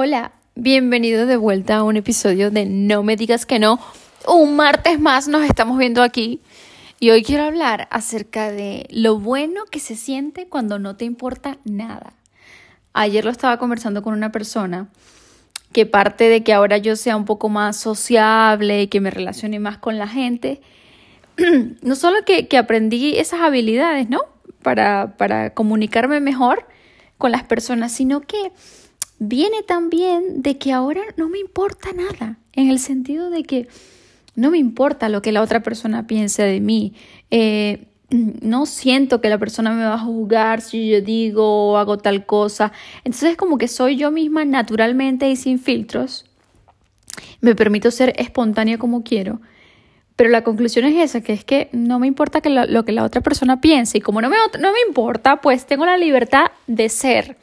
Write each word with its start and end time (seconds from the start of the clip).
Hola, 0.00 0.30
bienvenido 0.54 1.26
de 1.26 1.36
vuelta 1.36 1.78
a 1.78 1.82
un 1.82 1.96
episodio 1.96 2.52
de 2.52 2.66
No 2.66 3.02
me 3.02 3.16
digas 3.16 3.46
que 3.46 3.58
no. 3.58 3.80
Un 4.28 4.54
martes 4.54 5.00
más 5.00 5.26
nos 5.26 5.42
estamos 5.42 5.76
viendo 5.76 6.04
aquí 6.04 6.40
y 7.00 7.10
hoy 7.10 7.24
quiero 7.24 7.42
hablar 7.42 7.88
acerca 7.90 8.52
de 8.52 8.86
lo 8.90 9.18
bueno 9.18 9.64
que 9.64 9.80
se 9.80 9.96
siente 9.96 10.46
cuando 10.46 10.78
no 10.78 10.94
te 10.94 11.04
importa 11.04 11.58
nada. 11.64 12.12
Ayer 12.92 13.24
lo 13.24 13.32
estaba 13.32 13.58
conversando 13.58 14.04
con 14.04 14.14
una 14.14 14.30
persona 14.30 14.86
que 15.72 15.84
parte 15.84 16.28
de 16.28 16.44
que 16.44 16.52
ahora 16.52 16.78
yo 16.78 16.94
sea 16.94 17.16
un 17.16 17.24
poco 17.24 17.48
más 17.48 17.76
sociable 17.76 18.82
y 18.82 18.86
que 18.86 19.00
me 19.00 19.10
relacione 19.10 19.58
más 19.58 19.78
con 19.78 19.98
la 19.98 20.06
gente, 20.06 20.60
no 21.82 21.96
solo 21.96 22.18
que, 22.24 22.46
que 22.46 22.56
aprendí 22.56 23.18
esas 23.18 23.40
habilidades, 23.40 24.08
¿no? 24.08 24.20
Para, 24.62 25.16
para 25.16 25.54
comunicarme 25.54 26.20
mejor 26.20 26.68
con 27.16 27.32
las 27.32 27.42
personas, 27.42 27.90
sino 27.90 28.20
que 28.20 28.52
viene 29.18 29.62
también 29.62 30.42
de 30.42 30.58
que 30.58 30.72
ahora 30.72 31.02
no 31.16 31.28
me 31.28 31.38
importa 31.38 31.90
nada, 31.92 32.38
en 32.52 32.68
el 32.70 32.78
sentido 32.78 33.30
de 33.30 33.44
que 33.44 33.68
no 34.34 34.50
me 34.50 34.58
importa 34.58 35.08
lo 35.08 35.22
que 35.22 35.32
la 35.32 35.42
otra 35.42 35.62
persona 35.62 36.06
piense 36.06 36.42
de 36.42 36.60
mí. 36.60 36.94
Eh, 37.30 37.88
no 38.10 38.66
siento 38.66 39.20
que 39.20 39.28
la 39.28 39.38
persona 39.38 39.72
me 39.72 39.84
va 39.84 39.94
a 39.94 39.98
juzgar 39.98 40.60
si 40.60 40.88
yo 40.88 41.00
digo 41.00 41.72
o 41.72 41.76
hago 41.76 41.98
tal 41.98 42.24
cosa. 42.24 42.72
Entonces 43.04 43.36
como 43.36 43.58
que 43.58 43.68
soy 43.68 43.96
yo 43.96 44.10
misma 44.10 44.44
naturalmente 44.44 45.28
y 45.28 45.36
sin 45.36 45.58
filtros. 45.58 46.24
Me 47.40 47.54
permito 47.54 47.90
ser 47.90 48.14
espontánea 48.16 48.78
como 48.78 49.02
quiero. 49.02 49.40
Pero 50.16 50.30
la 50.30 50.42
conclusión 50.42 50.84
es 50.84 50.96
esa, 50.96 51.20
que 51.20 51.32
es 51.32 51.44
que 51.44 51.68
no 51.72 51.98
me 51.98 52.06
importa 52.06 52.40
que 52.40 52.50
lo, 52.50 52.84
que 52.84 52.92
la 52.92 53.04
otra 53.04 53.20
persona 53.20 53.60
piense. 53.60 53.98
Y 53.98 54.00
como 54.00 54.20
no 54.20 54.28
me, 54.28 54.36
no 54.58 54.72
me 54.72 54.80
importa, 54.88 55.40
pues 55.40 55.66
tengo 55.66 55.86
la 55.86 55.96
libertad 55.96 56.46
de 56.66 56.88
ser. 56.88 57.36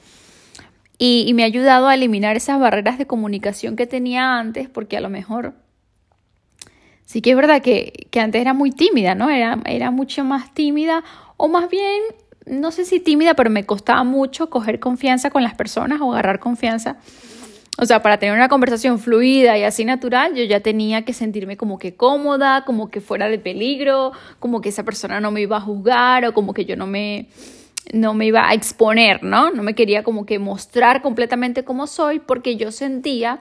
Y, 0.98 1.34
me 1.34 1.44
ha 1.44 1.46
ayudado 1.48 1.88
a 1.88 1.94
eliminar 1.94 2.38
esas 2.38 2.60
barreras 2.60 2.98
de 2.98 3.06
comunicación 3.06 3.76
que 3.76 3.86
tenía 3.86 4.38
antes, 4.38 4.70
porque 4.70 4.96
a 4.98 5.02
lo 5.02 5.10
mejor 5.10 5.54
sí 7.06 7.22
que 7.22 7.32
es 7.32 7.36
verdad 7.36 7.62
que, 7.62 8.08
antes 8.20 8.42
era 8.42 8.54
muy 8.54 8.72
tímida, 8.72 9.14
¿no? 9.14 9.30
Era, 9.30 9.60
era 9.66 9.92
mucho 9.92 10.24
más 10.24 10.54
tímida, 10.54 11.04
o 11.36 11.50
más 11.50 11.70
bien, 11.70 12.02
no 12.46 12.72
sé 12.72 12.86
si 12.86 13.00
tímida, 13.00 13.34
pero 13.34 13.50
me 13.50 13.66
costaba 13.66 14.04
mucho 14.04 14.50
coger 14.50 14.80
confianza 14.80 15.30
con 15.30 15.44
las 15.44 15.56
personas 15.56 16.00
o 16.02 16.14
agarrar 16.14 16.40
confianza. 16.40 16.98
O 17.78 17.86
sea, 17.86 18.02
para 18.02 18.18
tener 18.18 18.34
una 18.34 18.48
conversación 18.48 19.00
fluida 19.00 19.58
y 19.58 19.64
así 19.64 19.84
natural, 19.84 20.34
yo 20.34 20.46
ya 20.46 20.62
tenía 20.62 21.04
que 21.04 21.12
sentirme 21.12 21.58
como 21.58 21.78
que 21.78 21.96
cómoda, 21.96 22.64
como 22.64 22.90
que 22.90 23.02
fuera 23.02 23.28
de 23.28 23.38
peligro, 23.38 24.14
como 24.40 24.62
que 24.62 24.70
esa 24.70 24.84
persona 24.84 25.20
no 25.20 25.32
me 25.32 25.42
iba 25.42 25.58
a 25.58 25.62
juzgar 25.62 26.26
o 26.26 26.34
como 26.34 26.54
que 26.54 26.64
yo 26.64 26.78
no 26.78 26.88
me 26.88 27.28
no 27.94 28.14
me 28.14 28.26
iba 28.26 28.50
a 28.50 28.54
exponer, 28.54 29.24
¿no? 29.24 29.52
No 29.52 29.64
me 29.64 29.76
quería 29.76 30.04
como 30.04 30.26
que 30.26 30.40
mostrar 30.40 31.02
completamente 31.02 31.64
como 31.64 31.88
soy 31.88 32.20
porque 32.20 32.56
yo 32.58 32.72
sentía 32.72 33.40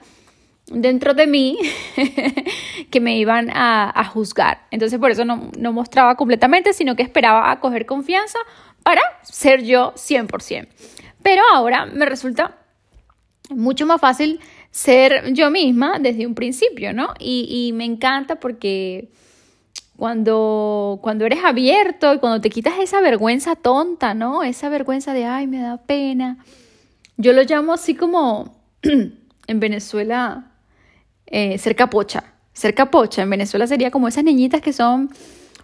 dentro 0.67 1.13
de 1.13 1.27
mí 1.27 1.57
que 2.91 2.99
me 2.99 3.17
iban 3.17 3.49
a, 3.51 4.03
juzgar. 4.11 4.61
Entonces 4.71 4.99
por 4.99 5.11
eso 5.11 5.25
no, 5.25 5.51
no, 5.57 5.73
mostraba 5.73 6.15
completamente, 6.15 6.73
sino 6.73 6.95
que 6.95 7.03
esperaba 7.03 7.51
a 7.51 7.59
coger 7.59 7.85
confianza 7.85 8.39
para 8.83 9.01
ser 9.23 9.63
yo 9.63 9.93
100%. 9.93 10.67
Pero 11.21 11.41
ahora 11.53 11.85
me 11.85 12.05
resulta 12.05 12.57
mucho 13.49 13.85
más 13.85 14.01
fácil 14.01 14.39
ser 14.71 15.33
yo 15.33 15.49
misma 15.51 15.99
desde 15.99 16.27
un 16.27 16.35
principio, 16.35 16.93
¿no? 16.93 17.13
Y, 17.19 17.47
y 17.49 17.73
me 17.73 17.85
encanta 17.85 18.39
porque 18.39 19.09
cuando, 19.97 20.99
cuando 21.01 21.25
eres 21.25 21.43
abierto 21.43 22.13
y 22.13 22.19
cuando 22.19 22.41
te 22.41 22.49
quitas 22.49 22.79
esa 22.79 23.01
vergüenza 23.01 23.55
tonta, 23.55 24.13
¿no? 24.13 24.43
Esa 24.43 24.69
vergüenza 24.69 25.13
de, 25.13 25.25
ay, 25.25 25.47
me 25.47 25.59
da 25.59 25.77
pena. 25.77 26.37
Yo 27.17 27.33
lo 27.33 27.43
llamo 27.43 27.73
así 27.73 27.95
como 27.95 28.61
en 28.81 29.59
Venezuela 29.59 30.51
eh, 31.27 31.57
ser 31.57 31.75
capocha. 31.75 32.23
Ser 32.53 32.73
capocha 32.73 33.21
en 33.21 33.29
Venezuela 33.29 33.67
sería 33.67 33.91
como 33.91 34.07
esas 34.07 34.23
niñitas 34.23 34.61
que 34.61 34.73
son 34.73 35.09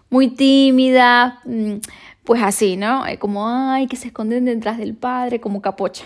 muy 0.10 0.30
tímidas, 0.30 1.36
mm, 1.46 1.76
pues 2.24 2.42
así, 2.42 2.78
¿no? 2.78 3.06
Eh, 3.08 3.18
como, 3.18 3.48
ay, 3.48 3.88
que 3.88 3.96
se 3.96 4.08
esconden 4.08 4.46
detrás 4.46 4.78
del 4.78 4.96
padre, 4.96 5.40
como 5.40 5.62
capocha. 5.62 6.06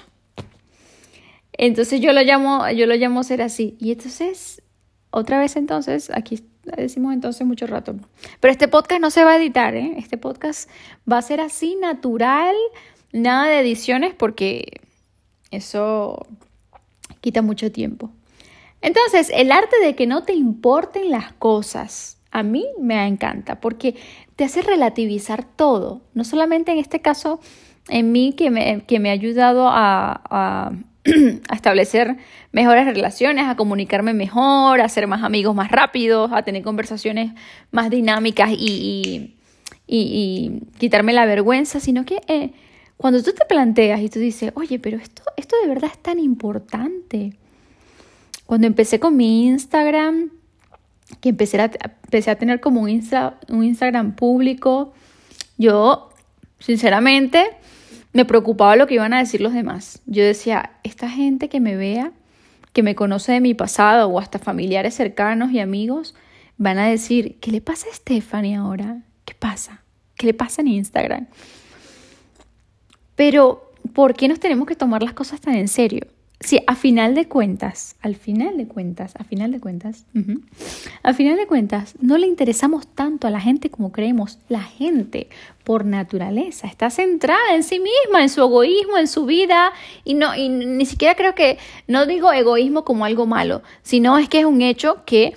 Entonces 1.54 2.02
yo 2.02 2.12
lo 2.14 2.22
llamo, 2.22 2.70
yo 2.72 2.86
lo 2.86 2.96
llamo 2.96 3.24
ser 3.24 3.42
así. 3.42 3.78
Y 3.80 3.92
entonces, 3.92 4.62
otra 5.10 5.40
vez 5.40 5.56
entonces, 5.56 6.12
aquí 6.14 6.44
decimos 6.76 7.14
entonces 7.14 7.46
mucho 7.46 7.68
rato. 7.68 7.96
Pero 8.40 8.52
este 8.52 8.68
podcast 8.68 9.02
no 9.02 9.10
se 9.10 9.24
va 9.24 9.34
a 9.34 9.38
editar, 9.38 9.76
¿eh? 9.76 9.96
Este 9.98 10.18
podcast 10.18 10.70
va 11.12 11.18
a 11.18 11.22
ser 11.22 11.42
así, 11.42 11.76
natural, 11.76 12.56
nada 13.12 13.48
de 13.48 13.60
ediciones, 13.60 14.14
porque 14.14 14.82
eso 15.52 16.26
quita 17.22 17.42
mucho 17.42 17.72
tiempo. 17.72 18.12
Entonces, 18.82 19.32
el 19.34 19.52
arte 19.52 19.80
de 19.84 19.96
que 19.96 20.08
no 20.08 20.24
te 20.24 20.34
importen 20.34 21.10
las 21.10 21.34
cosas, 21.34 22.18
a 22.32 22.44
mí 22.44 22.66
me 22.80 23.06
encanta, 23.08 23.60
porque 23.60 23.96
te 24.36 24.44
hace 24.44 24.62
relativizar 24.62 25.44
todo. 25.44 26.02
No 26.14 26.24
solamente 26.24 26.72
en 26.72 26.78
este 26.78 27.02
caso, 27.02 27.40
en 27.88 28.12
mí, 28.12 28.34
que 28.34 28.52
me, 28.52 28.84
que 28.86 29.00
me 29.00 29.10
ha 29.10 29.14
ayudado 29.14 29.70
a 29.70 30.22
a 30.30 30.72
establecer 31.54 32.18
mejores 32.52 32.86
relaciones, 32.86 33.46
a 33.48 33.56
comunicarme 33.56 34.14
mejor, 34.14 34.82
a 34.82 34.90
ser 34.90 35.08
más 35.08 35.24
amigos 35.24 35.56
más 35.56 35.72
rápidos, 35.72 36.32
a 36.34 36.44
tener 36.44 36.64
conversaciones 36.64 37.32
más 37.72 37.90
dinámicas 37.90 38.52
y, 38.52 39.36
y, 39.88 40.62
quitarme 40.80 41.14
la 41.14 41.26
vergüenza, 41.26 41.80
sino 41.80 42.06
que 42.06 42.22
eh, 42.28 42.52
cuando 42.98 43.22
tú 43.22 43.34
te 43.34 43.46
planteas 43.46 44.02
y 44.02 44.10
tú 44.10 44.20
dices, 44.20 44.52
oye, 44.56 44.80
pero 44.80 44.98
esto, 44.98 45.22
esto 45.38 45.56
de 45.62 45.68
verdad 45.68 45.92
es 45.94 46.00
tan 46.00 46.18
importante. 46.18 47.34
Cuando 48.46 48.68
empecé 48.68 49.00
con 49.00 49.16
mi 49.16 49.46
Instagram, 49.48 50.32
que 51.22 51.30
empecé 51.30 51.62
a, 51.62 51.66
empecé 52.04 52.32
a 52.32 52.36
tener 52.36 52.62
como 52.62 52.82
un, 52.82 53.04
un 53.50 53.64
Instagram 53.64 54.16
público, 54.16 54.94
yo, 55.58 56.10
sinceramente, 56.60 57.46
me 58.16 58.24
preocupaba 58.24 58.78
lo 58.78 58.88
que 58.88 58.94
iban 58.94 59.14
a 59.14 59.20
decir 59.20 59.42
los 59.42 59.52
demás. 59.52 60.02
Yo 60.06 60.24
decía, 60.24 60.72
esta 60.84 61.10
gente 61.10 61.50
que 61.50 61.60
me 61.60 61.76
vea, 61.76 62.14
que 62.72 62.82
me 62.82 62.96
conoce 62.96 63.34
de 63.34 63.42
mi 63.42 63.54
pasado 63.54 64.08
o 64.08 64.20
hasta 64.20 64.40
familiares 64.40 64.94
cercanos 64.94 65.52
y 65.52 65.60
amigos, 65.60 66.16
van 66.58 66.78
a 66.78 66.88
decir, 66.88 67.38
¿qué 67.42 67.52
le 67.52 67.60
pasa 67.60 67.88
a 67.92 67.94
Stephanie 67.94 68.56
ahora? 68.56 69.02
¿Qué 69.26 69.34
pasa? 69.38 69.84
¿Qué 70.16 70.28
le 70.28 70.34
pasa 70.34 70.62
en 70.62 70.70
Instagram? 70.70 71.28
Pero, 73.18 73.74
¿por 73.92 74.14
qué 74.14 74.30
nos 74.30 74.40
tenemos 74.40 74.66
que 74.66 74.78
tomar 74.78 75.04
las 75.04 75.14
cosas 75.14 75.42
tan 75.42 75.56
en 75.56 75.68
serio? 75.68 76.08
Sí, 76.46 76.60
a 76.68 76.76
final 76.76 77.16
de 77.16 77.28
cuentas, 77.28 77.96
al 78.04 78.16
final 78.16 78.56
de 78.56 78.68
cuentas, 78.68 79.16
a 79.18 79.24
final 79.24 79.52
de 79.52 79.60
cuentas, 79.60 80.06
a 81.02 81.14
final 81.16 81.38
de 81.38 81.48
cuentas, 81.48 81.96
no 82.00 82.20
le 82.20 82.28
interesamos 82.28 82.86
tanto 82.86 83.26
a 83.26 83.32
la 83.32 83.42
gente 83.42 83.72
como 83.72 83.92
creemos. 83.92 84.38
La 84.48 84.62
gente, 84.62 85.28
por 85.64 85.86
naturaleza, 85.86 86.68
está 86.68 86.92
centrada 86.92 87.56
en 87.56 87.64
sí 87.64 87.80
misma, 87.80 88.22
en 88.22 88.30
su 88.30 88.42
egoísmo, 88.42 88.96
en 89.00 89.08
su 89.08 89.26
vida, 89.26 89.74
y 90.04 90.14
no, 90.14 90.36
y 90.36 90.50
ni 90.50 90.86
siquiera 90.86 91.16
creo 91.16 91.34
que, 91.34 91.58
no 91.88 92.06
digo 92.06 92.32
egoísmo 92.32 92.86
como 92.86 93.06
algo 93.06 93.26
malo, 93.26 93.64
sino 93.82 94.20
es 94.20 94.30
que 94.30 94.42
es 94.42 94.46
un 94.46 94.62
hecho 94.62 95.04
que 95.04 95.34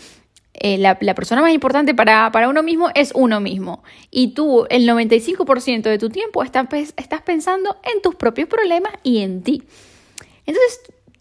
eh, 0.52 0.76
la, 0.76 0.98
persona 1.14 1.40
más 1.40 1.54
importante 1.54 1.94
para, 1.94 2.30
para, 2.32 2.50
uno 2.50 2.62
mismo 2.62 2.90
es 2.94 3.12
uno 3.14 3.40
mismo. 3.40 3.82
Y 4.10 4.34
tú, 4.34 4.66
el 4.68 4.86
95% 4.86 5.84
de 5.84 5.96
tu 5.96 6.10
tiempo, 6.10 6.42
estás, 6.42 6.66
estás 6.98 7.22
pensando 7.22 7.78
en 7.94 8.02
tus 8.02 8.14
propios 8.14 8.46
problemas 8.46 8.92
y 9.02 9.20
en 9.20 9.42
ti. 9.42 9.62
Entonces, 10.44 10.80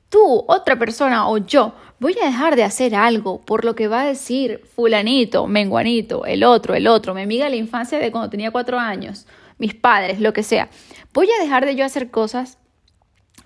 tú, 0.10 0.44
otra 0.48 0.78
persona 0.78 1.28
o 1.30 1.38
yo, 1.38 1.74
voy 2.00 2.16
a 2.22 2.26
dejar 2.26 2.56
de 2.56 2.64
hacer 2.64 2.96
algo 2.96 3.42
por 3.42 3.66
lo 3.66 3.76
que 3.76 3.88
va 3.88 4.02
a 4.02 4.06
decir 4.06 4.62
fulanito, 4.76 5.48
menguanito, 5.48 6.26
el 6.26 6.44
otro, 6.44 6.76
el 6.76 6.88
otro, 6.88 7.14
mi 7.14 7.22
amiga 7.22 7.46
de 7.46 7.52
la 7.52 7.56
infancia 7.58 8.00
de 8.00 8.12
cuando 8.12 8.30
tenía 8.30 8.52
cuatro 8.52 8.80
años, 8.80 9.28
mis 9.58 9.74
padres, 9.74 10.20
lo 10.20 10.34
que 10.34 10.44
sea. 10.44 10.70
Voy 11.14 11.30
a 11.32 11.42
dejar 11.42 11.66
de 11.66 11.76
yo 11.76 11.86
hacer 11.86 12.12
cosas 12.12 12.58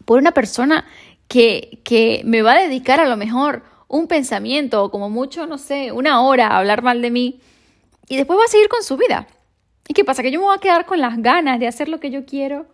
por 0.05 0.19
una 0.19 0.31
persona 0.31 0.85
que, 1.27 1.79
que 1.83 2.21
me 2.25 2.41
va 2.41 2.53
a 2.53 2.61
dedicar 2.61 2.99
a 2.99 3.07
lo 3.07 3.17
mejor 3.17 3.63
un 3.87 4.07
pensamiento 4.07 4.83
o 4.83 4.91
como 4.91 5.09
mucho, 5.09 5.47
no 5.47 5.57
sé, 5.57 5.91
una 5.91 6.21
hora 6.21 6.47
a 6.47 6.57
hablar 6.57 6.81
mal 6.81 7.01
de 7.01 7.11
mí 7.11 7.39
y 8.07 8.17
después 8.17 8.37
va 8.39 8.45
a 8.45 8.47
seguir 8.47 8.67
con 8.67 8.83
su 8.83 8.97
vida. 8.97 9.27
¿Y 9.87 9.93
qué 9.93 10.05
pasa? 10.05 10.21
Que 10.21 10.31
yo 10.31 10.39
me 10.39 10.45
voy 10.45 10.55
a 10.55 10.61
quedar 10.61 10.85
con 10.85 10.99
las 10.99 11.21
ganas 11.21 11.59
de 11.59 11.67
hacer 11.67 11.89
lo 11.89 11.99
que 11.99 12.11
yo 12.11 12.25
quiero 12.25 12.65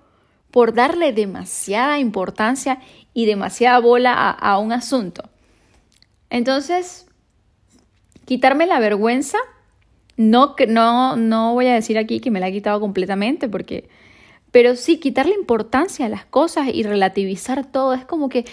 por 0.52 0.74
darle 0.74 1.14
demasiada 1.14 2.00
importancia 2.00 2.80
y 3.14 3.26
demasiada 3.26 3.80
bola 3.80 4.30
a, 4.30 4.58
un 4.60 4.72
asunto. 4.72 5.30
Entonces, 6.30 7.06
quitarme 8.26 8.68
la 8.68 8.80
vergüenza, 8.80 9.38
no, 10.18 10.56
no, 10.68 11.16
no 11.16 11.54
voy 11.54 11.68
a 11.68 11.74
decir 11.74 11.98
aquí 11.98 12.20
que 12.20 12.32
me 12.32 12.40
la 12.40 12.48
he 12.48 12.52
quitado 12.52 12.80
completamente, 12.80 13.50
porque, 13.50 13.90
pero 14.52 14.76
sí 14.76 15.00
quitarle 15.00 15.34
importancia 15.34 16.06
a 16.06 16.10
las 16.10 16.26
cosas 16.26 16.68
y 16.74 16.84
relativizar 16.84 17.72
todo. 17.72 17.94
Es 17.94 18.06
como 18.06 18.30
que 18.30 18.46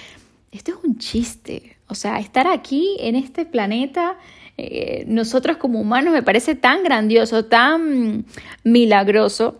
esto 0.53 0.73
es 0.73 0.79
un 0.85 0.99
chiste. 0.99 1.77
O 1.89 1.95
sea, 1.95 2.19
estar 2.19 2.47
aquí 2.47 2.97
en 3.01 3.17
este 3.17 3.45
planeta, 3.45 4.17
eh, 4.57 5.05
nosotros 5.07 5.57
como 5.57 5.81
humanos, 5.81 6.13
me 6.13 6.23
parece 6.23 6.55
tan 6.55 6.83
grandioso, 6.83 7.45
tan 7.47 8.25
milagroso, 8.63 9.59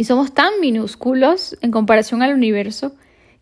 y 0.00 0.04
somos 0.04 0.32
tan 0.32 0.60
minúsculos 0.62 1.58
en 1.60 1.70
comparación 1.70 2.22
al 2.22 2.32
universo 2.32 2.92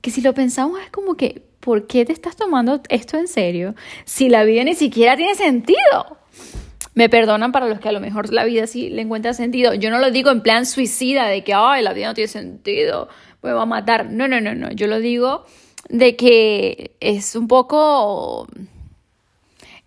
que 0.00 0.10
si 0.10 0.22
lo 0.22 0.34
pensamos 0.34 0.80
es 0.80 0.90
como 0.90 1.16
que 1.16 1.40
¿por 1.60 1.86
qué 1.86 2.04
te 2.04 2.12
estás 2.12 2.34
tomando 2.34 2.80
esto 2.88 3.16
en 3.16 3.28
serio? 3.28 3.76
Si 4.04 4.28
la 4.28 4.42
vida 4.42 4.64
ni 4.64 4.74
siquiera 4.74 5.16
tiene 5.16 5.36
sentido. 5.36 6.18
Me 6.94 7.08
perdonan 7.08 7.52
para 7.52 7.68
los 7.68 7.78
que 7.78 7.90
a 7.90 7.92
lo 7.92 8.00
mejor 8.00 8.32
la 8.32 8.42
vida 8.42 8.66
sí 8.66 8.90
le 8.90 9.02
encuentra 9.02 9.34
sentido. 9.34 9.72
Yo 9.74 9.88
no 9.90 10.00
lo 10.00 10.10
digo 10.10 10.32
en 10.32 10.42
plan 10.42 10.66
suicida 10.66 11.28
de 11.28 11.44
que, 11.44 11.54
ay, 11.54 11.84
la 11.84 11.92
vida 11.92 12.08
no 12.08 12.14
tiene 12.14 12.26
sentido, 12.26 13.08
me 13.40 13.52
va 13.52 13.62
a 13.62 13.66
matar. 13.66 14.10
No, 14.10 14.26
no, 14.26 14.40
no, 14.40 14.56
no. 14.56 14.72
Yo 14.72 14.88
lo 14.88 14.98
digo 14.98 15.44
de 15.88 16.16
que 16.16 16.90
es 16.98 17.36
un 17.36 17.46
poco 17.46 18.48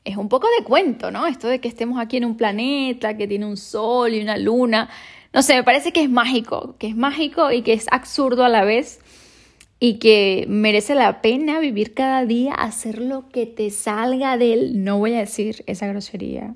es 0.05 0.15
un 0.15 0.29
poco 0.29 0.47
de 0.57 0.63
cuento, 0.63 1.11
¿no? 1.11 1.27
Esto 1.27 1.49
de 1.49 1.59
que 1.59 1.67
estemos 1.67 1.99
aquí 1.99 2.15
en 2.15 2.23
un 2.23 2.37
planeta 2.37 3.17
que 3.17 3.27
tiene 3.27 3.45
un 3.45 3.57
sol 3.57 4.13
y 4.13 4.21
una 4.21 4.37
luna. 4.37 4.89
No 5.33 5.41
sé, 5.41 5.55
me 5.55 5.63
parece 5.63 5.93
que 5.93 6.03
es 6.03 6.09
mágico, 6.09 6.75
que 6.77 6.87
es 6.87 6.95
mágico 6.95 7.51
y 7.51 7.61
que 7.61 7.73
es 7.73 7.85
absurdo 7.91 8.43
a 8.43 8.49
la 8.49 8.65
vez 8.65 8.99
y 9.79 9.97
que 9.97 10.45
merece 10.49 10.93
la 10.93 11.21
pena 11.21 11.59
vivir 11.59 11.93
cada 11.93 12.25
día, 12.25 12.53
hacer 12.53 12.99
lo 12.99 13.29
que 13.29 13.45
te 13.45 13.69
salga 13.69 14.37
del, 14.37 14.83
no 14.83 14.99
voy 14.99 15.13
a 15.13 15.19
decir 15.19 15.63
esa 15.67 15.87
grosería, 15.87 16.53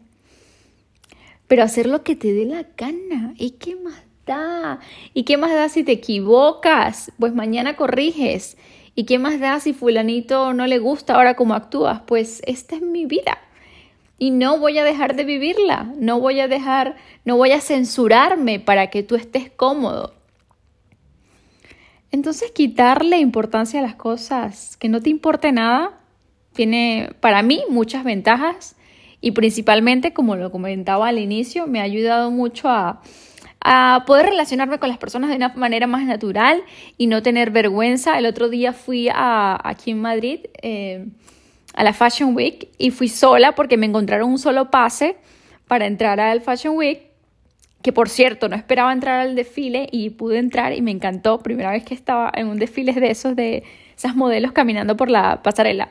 pero 1.47 1.63
hacer 1.63 1.87
lo 1.87 2.03
que 2.03 2.15
te 2.15 2.33
dé 2.33 2.45
la 2.45 2.65
gana. 2.75 3.33
¿Y 3.37 3.51
qué 3.51 3.75
más 3.75 4.03
da? 4.25 4.79
¿Y 5.13 5.23
qué 5.23 5.37
más 5.37 5.51
da 5.51 5.69
si 5.69 5.83
te 5.83 5.93
equivocas? 5.93 7.11
Pues 7.17 7.33
mañana 7.33 7.75
corriges. 7.75 8.57
¿Y 8.93 9.05
qué 9.05 9.19
más 9.19 9.39
da 9.39 9.59
si 9.59 9.73
fulanito 9.73 10.53
no 10.53 10.67
le 10.67 10.79
gusta 10.79 11.15
ahora 11.15 11.35
cómo 11.35 11.53
actúas? 11.53 12.01
Pues 12.05 12.41
esta 12.45 12.75
es 12.75 12.81
mi 12.81 13.05
vida. 13.05 13.37
Y 14.17 14.31
no 14.31 14.59
voy 14.59 14.77
a 14.77 14.83
dejar 14.83 15.15
de 15.15 15.25
vivirla, 15.25 15.91
no 15.97 16.19
voy 16.19 16.39
a 16.39 16.47
dejar, 16.47 16.95
no 17.25 17.35
voy 17.35 17.51
a 17.51 17.59
censurarme 17.59 18.59
para 18.59 18.89
que 18.89 19.03
tú 19.03 19.15
estés 19.15 19.49
cómodo. 19.49 20.13
Entonces 22.11 22.51
quitarle 22.51 23.17
importancia 23.17 23.79
a 23.79 23.83
las 23.83 23.95
cosas, 23.95 24.77
que 24.77 24.87
no 24.87 25.01
te 25.01 25.09
importe 25.09 25.51
nada, 25.51 25.99
tiene 26.53 27.11
para 27.19 27.41
mí 27.41 27.63
muchas 27.69 28.05
ventajas 28.05 28.77
y 29.19 29.31
principalmente, 29.31 30.13
como 30.13 30.35
lo 30.35 30.51
comentaba 30.51 31.09
al 31.09 31.19
inicio, 31.19 31.67
me 31.67 31.81
ha 31.81 31.83
ayudado 31.83 32.31
mucho 32.31 32.69
a, 32.69 33.01
a 33.59 34.03
poder 34.05 34.27
relacionarme 34.27 34.77
con 34.77 34.89
las 34.89 34.99
personas 34.99 35.31
de 35.31 35.35
una 35.35 35.49
manera 35.55 35.87
más 35.87 36.05
natural 36.05 36.63
y 36.97 37.07
no 37.07 37.23
tener 37.23 37.49
vergüenza. 37.49 38.17
El 38.17 38.27
otro 38.27 38.47
día 38.47 38.71
fui 38.71 39.09
a, 39.09 39.59
aquí 39.67 39.91
en 39.91 40.01
Madrid 40.01 40.41
eh, 40.61 41.07
a 41.75 41.83
la 41.83 41.93
Fashion 41.93 42.35
Week 42.35 42.69
y 42.77 42.91
fui 42.91 43.09
sola 43.09 43.53
porque 43.53 43.77
me 43.77 43.85
encontraron 43.85 44.31
un 44.31 44.39
solo 44.39 44.71
pase 44.71 45.17
para 45.67 45.85
entrar 45.85 46.19
al 46.19 46.41
Fashion 46.41 46.75
Week, 46.77 47.01
que 47.81 47.91
por 47.91 48.09
cierto 48.09 48.49
no 48.49 48.55
esperaba 48.55 48.93
entrar 48.93 49.19
al 49.19 49.35
desfile 49.35 49.87
y 49.91 50.11
pude 50.11 50.39
entrar 50.39 50.73
y 50.73 50.81
me 50.81 50.91
encantó. 50.91 51.39
Primera 51.39 51.71
vez 51.71 51.83
que 51.83 51.93
estaba 51.93 52.31
en 52.33 52.47
un 52.47 52.57
desfile 52.57 52.93
de 52.93 53.11
esos, 53.11 53.35
de 53.35 53.63
esas 53.95 54.15
modelos 54.15 54.53
caminando 54.53 54.95
por 54.95 55.09
la 55.09 55.43
pasarela. 55.43 55.89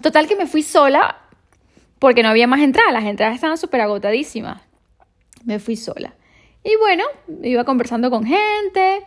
Total 0.00 0.28
que 0.28 0.36
me 0.36 0.46
fui 0.46 0.62
sola 0.62 1.16
porque 1.98 2.22
no 2.22 2.28
había 2.28 2.46
más 2.46 2.60
entradas, 2.60 2.92
las 2.92 3.04
entradas 3.04 3.34
estaban 3.34 3.58
súper 3.58 3.80
agotadísimas. 3.80 4.62
Me 5.44 5.58
fui 5.58 5.76
sola. 5.76 6.14
Y 6.62 6.76
bueno, 6.76 7.04
iba 7.42 7.64
conversando 7.64 8.10
con 8.10 8.24
gente. 8.24 9.04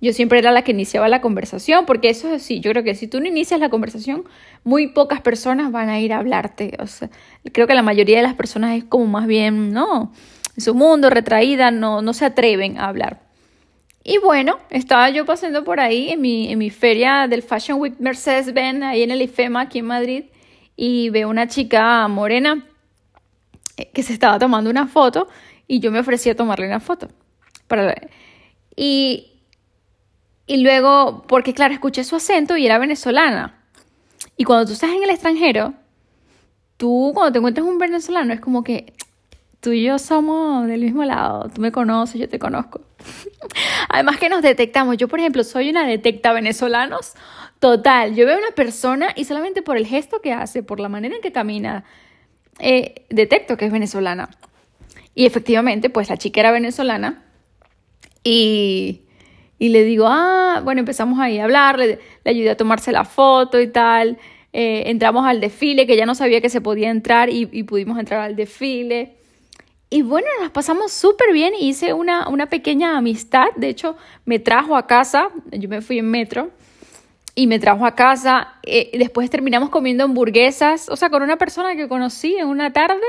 Yo 0.00 0.12
siempre 0.12 0.38
era 0.38 0.50
la 0.50 0.62
que 0.62 0.72
iniciaba 0.72 1.08
la 1.08 1.20
conversación, 1.20 1.84
porque 1.84 2.08
eso 2.08 2.38
sí, 2.38 2.60
yo 2.60 2.70
creo 2.70 2.82
que 2.82 2.94
si 2.94 3.06
tú 3.06 3.20
no 3.20 3.26
inicias 3.26 3.60
la 3.60 3.68
conversación, 3.68 4.24
muy 4.64 4.88
pocas 4.88 5.20
personas 5.20 5.70
van 5.72 5.90
a 5.90 6.00
ir 6.00 6.12
a 6.12 6.18
hablarte. 6.18 6.76
O 6.78 6.86
sea, 6.86 7.10
creo 7.52 7.66
que 7.66 7.74
la 7.74 7.82
mayoría 7.82 8.16
de 8.16 8.22
las 8.22 8.34
personas 8.34 8.78
es 8.78 8.84
como 8.84 9.06
más 9.06 9.26
bien, 9.26 9.72
¿no? 9.72 10.12
En 10.56 10.62
su 10.62 10.74
mundo, 10.74 11.10
retraída, 11.10 11.70
no, 11.70 12.00
no 12.00 12.14
se 12.14 12.24
atreven 12.24 12.78
a 12.78 12.88
hablar. 12.88 13.20
Y 14.02 14.18
bueno, 14.18 14.58
estaba 14.70 15.10
yo 15.10 15.26
pasando 15.26 15.64
por 15.64 15.80
ahí 15.80 16.08
en 16.08 16.20
mi, 16.22 16.50
en 16.50 16.58
mi 16.58 16.70
feria 16.70 17.26
del 17.28 17.42
Fashion 17.42 17.78
Week 17.78 17.94
Mercedes-Benz, 17.98 18.82
ahí 18.82 19.02
en 19.02 19.10
el 19.10 19.20
IFEMA, 19.20 19.62
aquí 19.62 19.80
en 19.80 19.84
Madrid, 19.84 20.24
y 20.76 21.10
veo 21.10 21.28
una 21.28 21.46
chica 21.46 22.08
morena 22.08 22.66
eh, 23.76 23.90
que 23.92 24.02
se 24.02 24.14
estaba 24.14 24.38
tomando 24.38 24.70
una 24.70 24.86
foto 24.86 25.28
y 25.66 25.80
yo 25.80 25.92
me 25.92 26.00
ofrecí 26.00 26.30
a 26.30 26.34
tomarle 26.34 26.66
una 26.66 26.80
foto. 26.80 27.08
Para... 27.68 27.94
Y, 28.74 29.29
y 30.50 30.56
luego, 30.56 31.22
porque 31.28 31.54
claro, 31.54 31.72
escuché 31.74 32.02
su 32.02 32.16
acento 32.16 32.56
y 32.56 32.66
era 32.66 32.76
venezolana. 32.78 33.54
Y 34.36 34.42
cuando 34.42 34.66
tú 34.66 34.72
estás 34.72 34.90
en 34.90 35.04
el 35.04 35.10
extranjero, 35.10 35.74
tú 36.76 37.12
cuando 37.14 37.30
te 37.30 37.38
encuentras 37.38 37.64
un 37.64 37.78
venezolano 37.78 38.32
es 38.32 38.40
como 38.40 38.64
que 38.64 38.92
tú 39.60 39.70
y 39.70 39.84
yo 39.84 40.00
somos 40.00 40.66
del 40.66 40.80
mismo 40.80 41.04
lado, 41.04 41.48
tú 41.54 41.60
me 41.60 41.70
conoces, 41.70 42.20
yo 42.20 42.28
te 42.28 42.40
conozco. 42.40 42.80
Además 43.90 44.18
que 44.18 44.28
nos 44.28 44.42
detectamos, 44.42 44.96
yo 44.96 45.06
por 45.06 45.20
ejemplo 45.20 45.44
soy 45.44 45.70
una 45.70 45.86
detecta 45.86 46.32
venezolanos 46.32 47.12
total, 47.60 48.16
yo 48.16 48.26
veo 48.26 48.34
a 48.34 48.40
una 48.40 48.50
persona 48.50 49.12
y 49.14 49.26
solamente 49.26 49.62
por 49.62 49.76
el 49.76 49.86
gesto 49.86 50.20
que 50.20 50.32
hace, 50.32 50.64
por 50.64 50.80
la 50.80 50.88
manera 50.88 51.14
en 51.14 51.22
que 51.22 51.30
camina, 51.30 51.84
eh, 52.58 53.06
detecto 53.08 53.56
que 53.56 53.66
es 53.66 53.72
venezolana. 53.72 54.30
Y 55.14 55.26
efectivamente, 55.26 55.90
pues 55.90 56.08
la 56.08 56.16
chica 56.16 56.40
era 56.40 56.50
venezolana 56.50 57.22
y, 58.24 59.02
le 59.68 59.84
digo, 59.84 60.06
ah, 60.08 60.62
bueno, 60.64 60.80
empezamos 60.80 61.20
ahí 61.20 61.38
a 61.38 61.44
hablar, 61.44 61.78
le, 61.78 61.98
ayudé 62.24 62.50
a 62.50 62.56
tomarse 62.56 62.90
la 62.90 63.04
foto 63.04 63.60
y 63.60 63.68
tal. 63.68 64.18
Eh, 64.52 64.84
entramos 64.86 65.26
al 65.26 65.40
desfile, 65.40 65.86
que 65.86 65.96
ya 65.96 66.06
no 66.06 66.14
sabía 66.14 66.40
que 66.40 66.48
se 66.48 66.60
podía 66.60 66.90
entrar 66.90 67.28
y, 67.30 67.44
pudimos 67.64 67.98
entrar 67.98 68.20
al 68.20 68.36
desfile. 68.36 69.14
Y 69.90 70.02
bueno, 70.02 70.26
nos 70.40 70.50
pasamos 70.50 70.92
súper 70.92 71.32
bien, 71.32 71.52
hice 71.58 71.92
una, 71.92 72.28
una 72.28 72.46
pequeña 72.46 72.96
amistad, 72.96 73.48
de 73.56 73.68
hecho 73.68 73.96
me 74.24 74.38
trajo 74.38 74.76
a 74.76 74.86
casa, 74.86 75.30
yo 75.50 75.68
me 75.68 75.82
fui 75.82 75.98
en 75.98 76.10
metro 76.10 76.50
y 77.34 77.46
me 77.46 77.58
trajo 77.58 77.84
a 77.84 77.94
casa, 77.94 78.54
eh, 78.62 78.90
después 78.98 79.28
terminamos 79.30 79.68
comiendo 79.70 80.04
hamburguesas, 80.04 80.88
o 80.88 80.96
sea, 80.96 81.10
con 81.10 81.22
una 81.22 81.36
persona 81.36 81.74
que 81.74 81.88
conocí 81.88 82.36
en 82.36 82.46
una 82.46 82.72
tarde 82.72 83.06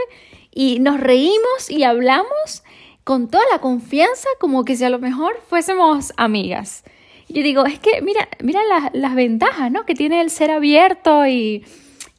y 0.52 0.80
nos 0.80 1.00
reímos 1.00 1.70
y 1.70 1.84
hablamos 1.84 2.64
con 3.04 3.30
toda 3.30 3.44
la 3.52 3.60
confianza 3.60 4.28
como 4.40 4.64
que 4.64 4.76
si 4.76 4.84
a 4.84 4.90
lo 4.90 5.00
mejor 5.00 5.40
fuésemos 5.48 6.14
amigas. 6.18 6.84
Yo 7.28 7.44
digo, 7.44 7.66
es 7.66 7.80
que 7.80 8.02
mira, 8.02 8.28
mira 8.42 8.62
las, 8.94 9.16
ventajas, 9.16 9.72
¿no? 9.72 9.86
Que 9.86 9.96
tiene 9.96 10.22
el 10.22 10.30
ser 10.30 10.52
abierto 10.52 11.26
y, 11.26 11.66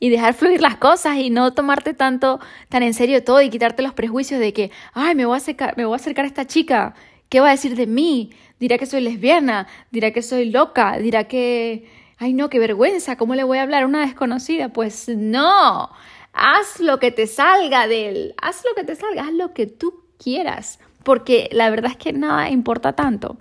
y 0.00 0.08
dejar 0.08 0.34
fluir 0.34 0.60
las 0.60 0.76
cosas 0.76 1.18
y 1.18 1.30
no 1.30 1.52
tomarte 1.52 1.92
tanto, 1.92 2.40
tan 2.68 2.82
en 2.82 2.94
serio 2.94 3.22
todo 3.22 3.42
y 3.42 3.50
quitarte 3.50 3.82
los 3.82 3.92
prejuicios 3.92 4.40
de 4.40 4.52
que, 4.52 4.70
ay, 4.94 5.14
me 5.14 5.26
voy 5.26 5.34
a 5.34 5.36
acercar, 5.36 5.76
me 5.76 5.84
voy 5.84 5.94
a, 5.94 5.96
acercar 5.96 6.24
a 6.24 6.28
esta 6.28 6.46
chica, 6.46 6.94
¿qué 7.28 7.40
va 7.40 7.48
a 7.48 7.52
decir 7.52 7.76
de 7.76 7.86
mí? 7.86 8.30
Dirá 8.58 8.78
que 8.78 8.86
soy 8.86 9.02
lesbiana, 9.02 9.66
dirá 9.90 10.12
que 10.12 10.22
soy 10.22 10.50
loca, 10.50 10.98
dirá 10.98 11.24
que, 11.24 11.88
ay 12.16 12.32
no, 12.32 12.48
qué 12.48 12.58
vergüenza, 12.58 13.16
¿cómo 13.16 13.34
le 13.34 13.44
voy 13.44 13.58
a 13.58 13.62
hablar 13.62 13.82
a 13.82 13.86
una 13.86 14.00
desconocida? 14.00 14.70
Pues 14.70 15.08
no, 15.08 15.90
Haz 16.32 16.80
lo 16.80 16.98
que 16.98 17.10
te 17.10 17.26
salga 17.26 17.86
de 17.86 18.08
él, 18.08 18.34
haz 18.40 18.64
lo 18.64 18.74
que 18.74 18.84
te 18.84 18.96
salga, 18.96 19.22
haz 19.22 19.32
lo 19.34 19.52
que 19.52 19.66
tú 19.66 20.01
quieras, 20.22 20.78
porque 21.02 21.48
la 21.52 21.70
verdad 21.70 21.92
es 21.92 21.96
que 21.96 22.12
nada 22.12 22.50
importa 22.50 22.92
tanto. 22.92 23.36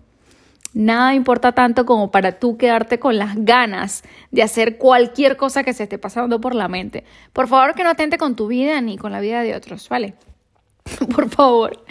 Nada 0.73 1.13
importa 1.13 1.51
tanto 1.51 1.85
como 1.85 2.11
para 2.11 2.39
tú 2.39 2.57
quedarte 2.57 2.97
con 2.97 3.17
las 3.17 3.35
ganas 3.35 4.03
de 4.31 4.41
hacer 4.41 4.77
cualquier 4.77 5.35
cosa 5.35 5.63
que 5.63 5.73
se 5.73 5.83
esté 5.83 5.97
pasando 5.97 6.39
por 6.39 6.55
la 6.55 6.69
mente. 6.69 7.03
Por 7.33 7.49
favor, 7.49 7.75
que 7.75 7.83
no 7.83 7.89
atente 7.89 8.17
con 8.17 8.35
tu 8.35 8.47
vida 8.47 8.79
ni 8.79 8.97
con 8.97 9.11
la 9.11 9.19
vida 9.19 9.43
de 9.43 9.53
otros, 9.53 9.89
¿vale? 9.89 10.13
por 11.13 11.29
favor. 11.29 11.83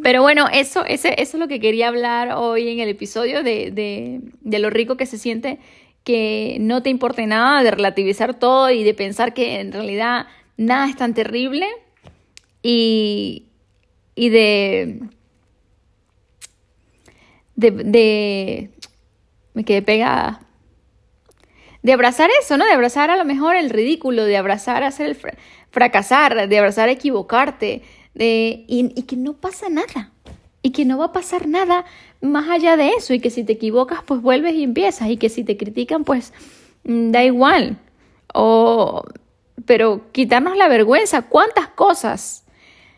Pero 0.00 0.22
bueno, 0.22 0.46
eso, 0.52 0.84
ese, 0.84 1.20
eso 1.20 1.36
es 1.36 1.40
lo 1.40 1.48
que 1.48 1.58
quería 1.58 1.88
hablar 1.88 2.34
hoy 2.36 2.68
en 2.68 2.78
el 2.78 2.88
episodio 2.88 3.42
de, 3.42 3.72
de, 3.72 4.20
de 4.40 4.58
lo 4.60 4.70
rico 4.70 4.96
que 4.96 5.06
se 5.06 5.18
siente 5.18 5.58
que 6.04 6.58
no 6.60 6.82
te 6.82 6.90
importe 6.90 7.26
nada, 7.26 7.62
de 7.62 7.70
relativizar 7.70 8.34
todo 8.34 8.70
y 8.70 8.84
de 8.84 8.94
pensar 8.94 9.32
que 9.32 9.60
en 9.60 9.72
realidad 9.72 10.26
nada 10.56 10.88
es 10.88 10.96
tan 10.96 11.14
terrible 11.14 11.66
y, 12.62 13.46
y 14.14 14.28
de, 14.28 15.00
de, 17.56 18.70
me 19.54 19.64
quedé 19.64 19.82
pegada. 19.82 20.40
De 21.82 21.92
abrazar 21.92 22.30
eso, 22.40 22.56
¿no? 22.56 22.64
De 22.64 22.72
abrazar 22.72 23.10
a 23.10 23.16
lo 23.16 23.24
mejor 23.24 23.56
el 23.56 23.70
ridículo, 23.70 24.24
de 24.24 24.36
abrazar 24.36 24.82
hacer 24.82 25.06
el 25.06 25.18
fracasar, 25.70 26.48
de 26.48 26.58
abrazar 26.58 26.88
equivocarte, 26.88 27.82
de, 28.14 28.64
y 28.66 29.02
que 29.02 29.16
no 29.16 29.34
pasa 29.34 29.68
nada 29.68 30.12
y 30.64 30.70
que 30.70 30.86
no 30.86 30.96
va 30.96 31.06
a 31.06 31.12
pasar 31.12 31.46
nada 31.46 31.84
más 32.22 32.48
allá 32.48 32.78
de 32.78 32.88
eso 32.88 33.12
y 33.12 33.20
que 33.20 33.28
si 33.28 33.44
te 33.44 33.52
equivocas 33.52 34.00
pues 34.04 34.22
vuelves 34.22 34.54
y 34.54 34.62
empiezas 34.62 35.10
y 35.10 35.18
que 35.18 35.28
si 35.28 35.44
te 35.44 35.58
critican 35.58 36.04
pues 36.04 36.32
mm, 36.84 37.10
da 37.10 37.22
igual. 37.22 37.76
O 38.32 39.04
pero 39.66 40.10
quitarnos 40.12 40.56
la 40.56 40.68
vergüenza, 40.68 41.22
¿cuántas 41.22 41.68
cosas 41.68 42.43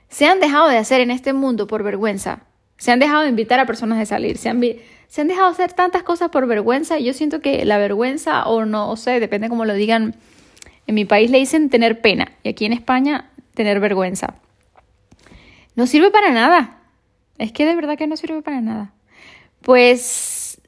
se 0.08 0.26
han 0.26 0.40
dejado 0.40 0.68
de 0.68 0.78
hacer 0.78 1.00
en 1.00 1.10
este 1.10 1.32
mundo 1.32 1.66
por 1.66 1.82
vergüenza? 1.82 2.40
Se 2.78 2.92
han 2.92 2.98
dejado 2.98 3.22
de 3.22 3.28
invitar 3.28 3.58
a 3.60 3.66
personas 3.66 3.98
a 3.98 4.06
salir, 4.06 4.38
se 4.38 4.48
han, 4.48 4.62
se 5.08 5.20
han 5.20 5.28
dejado 5.28 5.48
de 5.48 5.52
hacer 5.54 5.72
tantas 5.72 6.02
cosas 6.02 6.30
por 6.30 6.46
vergüenza 6.46 6.98
y 6.98 7.04
yo 7.04 7.12
siento 7.12 7.40
que 7.40 7.64
la 7.64 7.78
vergüenza 7.78 8.44
o 8.46 8.64
no, 8.64 8.90
o 8.90 8.96
sé, 8.96 9.18
depende 9.20 9.48
cómo 9.48 9.64
lo 9.64 9.75
digan, 9.75 10.14
en 10.86 10.94
mi 10.94 11.04
país 11.04 11.30
le 11.30 11.38
dicen 11.38 11.70
tener 11.70 12.00
pena 12.00 12.32
y 12.42 12.50
aquí 12.50 12.64
en 12.64 12.72
España 12.72 13.30
tener 13.54 13.80
vergüenza. 13.80 14.34
No 15.75 15.86
sirve 15.86 16.10
para 16.10 16.30
nada. 16.30 16.78
Es 17.38 17.52
que 17.52 17.66
de 17.66 17.75
verdad 17.75 17.98
que 17.98 18.06
no 18.06 18.16
sirve 18.16 18.42
para 18.42 18.60
nada. 18.60 18.92
Pues 19.62 20.60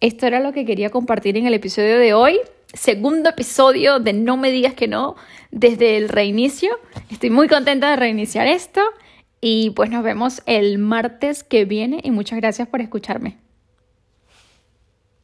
esto 0.00 0.26
era 0.26 0.40
lo 0.40 0.52
que 0.52 0.64
quería 0.64 0.90
compartir 0.90 1.36
en 1.36 1.46
el 1.46 1.54
episodio 1.54 1.98
de 1.98 2.14
hoy. 2.14 2.38
Segundo 2.74 3.30
episodio 3.30 3.98
de 3.98 4.12
No 4.12 4.36
me 4.36 4.50
digas 4.50 4.74
que 4.74 4.88
no 4.88 5.16
desde 5.50 5.96
el 5.96 6.08
reinicio. 6.08 6.78
Estoy 7.10 7.30
muy 7.30 7.48
contenta 7.48 7.90
de 7.90 7.96
reiniciar 7.96 8.46
esto 8.46 8.80
y 9.40 9.70
pues 9.70 9.90
nos 9.90 10.02
vemos 10.02 10.42
el 10.46 10.78
martes 10.78 11.44
que 11.44 11.64
viene 11.64 12.00
y 12.02 12.10
muchas 12.10 12.38
gracias 12.38 12.68
por 12.68 12.80
escucharme. 12.80 13.43